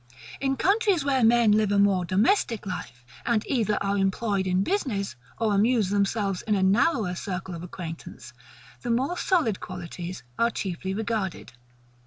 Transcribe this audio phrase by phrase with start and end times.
[0.39, 5.15] In countries where men live a more domestic life, and either are employed in business,
[5.37, 8.33] or amuse themselves in a narrower circle of acquaintance,
[8.81, 11.51] the more solid qualities are chiefly regarded.